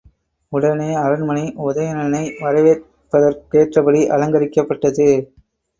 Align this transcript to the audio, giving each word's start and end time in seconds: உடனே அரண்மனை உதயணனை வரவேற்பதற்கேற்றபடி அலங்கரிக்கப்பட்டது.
உடனே 0.51 0.95
அரண்மனை 0.95 1.43
உதயணனை 1.65 2.23
வரவேற்பதற்கேற்றபடி 2.41 4.03
அலங்கரிக்கப்பட்டது. 4.17 5.09